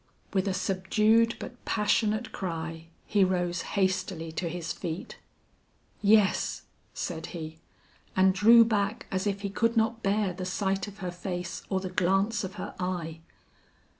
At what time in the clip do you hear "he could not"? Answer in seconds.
9.41-10.01